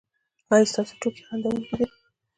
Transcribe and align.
ایا 0.53 0.65
ستاسو 0.71 0.93
ټوکې 1.01 1.23
خندونکې 1.27 1.73
دي؟ 1.79 1.85